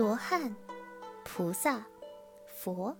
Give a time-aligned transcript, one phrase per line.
[0.00, 0.56] 罗汉、
[1.26, 1.86] 菩萨、
[2.46, 2.96] 佛。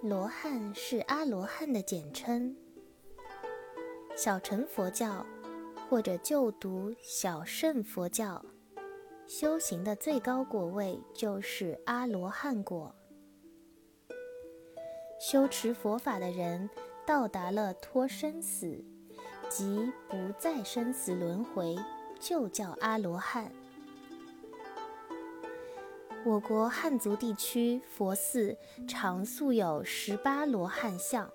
[0.00, 2.56] 罗汉是阿罗汉的简称。
[4.16, 5.26] 小乘佛教
[5.90, 8.42] 或者就读小乘佛教，
[9.26, 12.94] 修行的最高果位就是阿罗汉果。
[15.20, 16.70] 修持佛法的人
[17.06, 18.82] 到达了脱生死，
[19.50, 21.76] 即不再生死轮回，
[22.18, 23.52] 就叫阿罗汉。
[26.24, 31.30] 我国汉族地区佛寺常塑有十八罗汉像，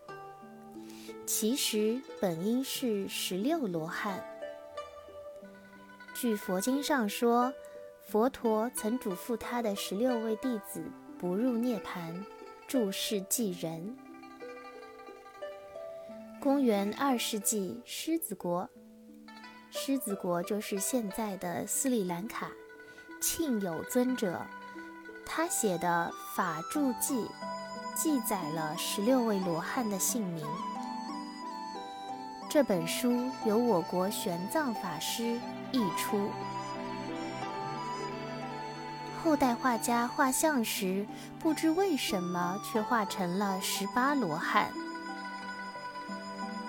[1.26, 4.24] 其实本应是十六罗汉。
[6.14, 7.52] 据佛经上说，
[8.04, 10.84] 佛陀曾嘱咐他的十六位弟子
[11.18, 12.14] 不入涅槃，
[12.68, 13.96] 注释济人。
[16.40, 18.70] 公元二世纪，狮子国，
[19.72, 22.52] 狮子国就是现在的斯里兰卡，
[23.22, 24.46] 庆有尊者。
[25.36, 27.16] 他写的《法住记》
[27.96, 30.46] 记载了十六位罗汉的姓名。
[32.48, 35.40] 这本书由我国玄奘法师
[35.72, 36.30] 译出。
[39.24, 41.04] 后代画家画像时，
[41.40, 44.72] 不知为什么却画成了十八罗汉。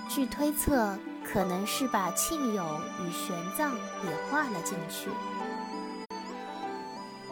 [0.09, 2.65] 据推测，可能是把庆友
[3.03, 5.11] 与玄奘也画了进去。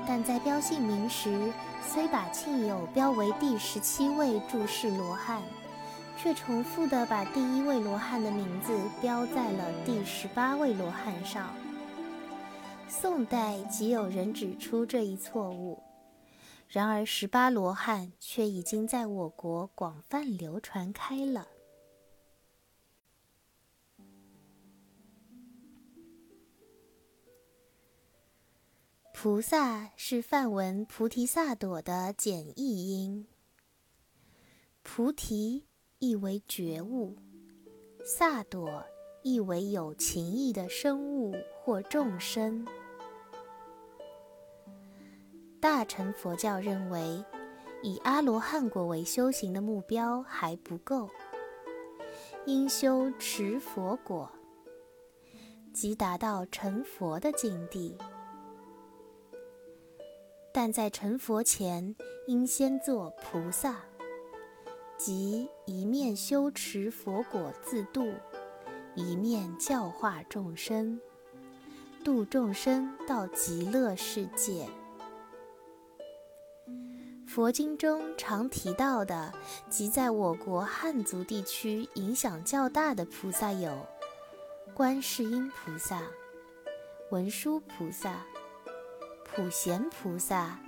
[0.06, 5.42] 但在标姓名时，虽把庆友标为第十七位注释罗汉，
[6.16, 11.48] 却重复的把第一位罗汉的名字标在了第十八位罗汉上。
[12.88, 15.82] 宋代即有人指出这一错误，
[16.68, 21.46] 然而十八罗汉却已经在我国广泛流传开了。
[29.22, 33.28] 菩萨是梵文菩提萨埵的简译音。
[34.82, 35.64] 菩提
[36.00, 37.16] 意为觉悟，
[38.04, 38.84] 萨埵
[39.22, 42.66] 意为有情意的生物或众生。
[45.60, 47.24] 大乘佛教认为，
[47.84, 51.08] 以阿罗汉果为修行的目标还不够，
[52.44, 54.28] 应修持佛果，
[55.72, 57.96] 即达到成佛的境地。
[60.54, 61.96] 但在成佛前，
[62.26, 63.76] 应先做菩萨，
[64.98, 68.12] 即一面修持佛果自度，
[68.94, 71.00] 一面教化众生，
[72.04, 74.68] 度众生到极乐世界。
[77.26, 79.32] 佛经中常提到的，
[79.70, 83.86] 即在我国汉族地区影响较大的菩萨有：
[84.74, 86.02] 观世音菩萨、
[87.10, 88.26] 文殊菩萨。
[89.34, 90.58] 普贤菩萨、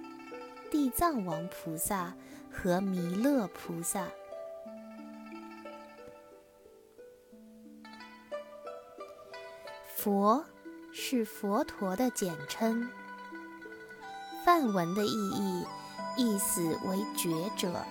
[0.71, 2.15] 地藏王菩萨
[2.51, 4.07] 和弥勒菩萨。
[9.95, 10.43] 佛
[10.95, 12.89] 是佛陀的简称，
[14.47, 15.67] 梵文的意义
[16.17, 17.85] 意思为觉者，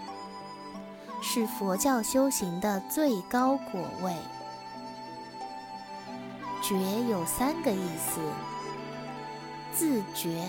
[1.22, 4.16] 是佛教修行的最高果位。
[6.63, 6.75] 觉
[7.07, 8.19] 有三个意思。
[9.75, 10.47] 自觉、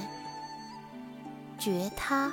[1.58, 2.30] 觉他、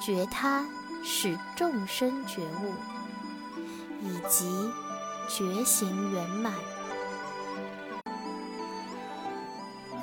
[0.00, 0.66] 觉他
[1.04, 2.74] 使众生觉悟，
[4.02, 4.70] 以及
[5.28, 6.52] 觉行圆满。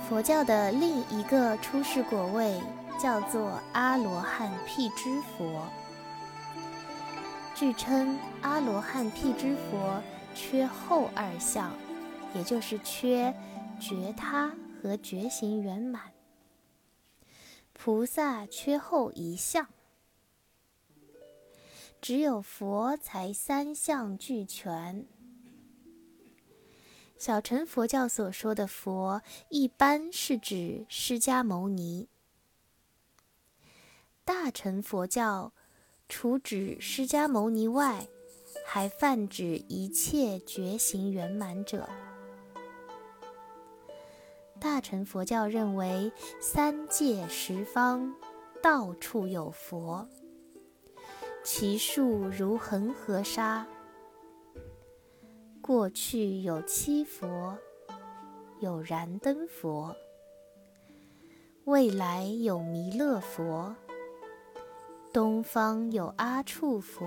[0.08, 2.60] 佛教的另一个出世果位
[2.98, 5.68] 叫做阿罗汉辟支佛。
[7.54, 10.02] 据称，阿罗汉辟支佛
[10.34, 11.70] 缺后二相，
[12.34, 13.36] 也就是缺
[13.82, 14.50] 觉他。
[14.82, 16.14] 和觉行圆满，
[17.74, 19.68] 菩萨缺后一项，
[22.00, 25.06] 只有佛才三项俱全。
[27.18, 32.08] 小乘佛教所说的佛，一般是指释迦牟尼；
[34.24, 35.52] 大乘佛教
[36.08, 38.08] 除指释迦牟尼外，
[38.66, 41.90] 还泛指一切觉行圆满者。
[44.60, 46.12] 大乘佛教认为，
[46.42, 48.14] 三界十方
[48.62, 50.06] 到处有佛，
[51.44, 53.66] 其数如恒河沙。
[55.62, 57.58] 过去有七佛，
[58.60, 59.96] 有燃灯佛；
[61.64, 63.74] 未来有弥勒佛；
[65.14, 67.06] 东方有阿处佛、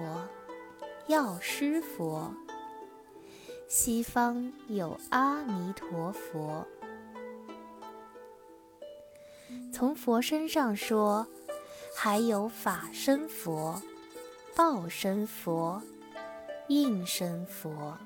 [1.06, 2.32] 药师佛；
[3.68, 6.66] 西方有阿弥陀佛。
[9.72, 11.26] 从佛身上说，
[11.96, 13.80] 还有法身佛、
[14.54, 15.82] 报身佛、
[16.68, 17.96] 应身佛。